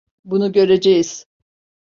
[0.25, 1.25] Bunu göreceğiz.